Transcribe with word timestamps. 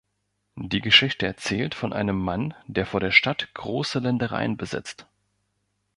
Die 0.55 0.81
Geschichte 0.81 1.27
erzählt 1.27 1.75
von 1.75 1.93
einem 1.93 2.17
Mann, 2.17 2.55
der 2.65 2.87
vor 2.87 2.99
der 2.99 3.11
Stadt 3.11 3.53
große 3.53 3.99
Ländereien 3.99 4.57
besitzt. 4.57 5.05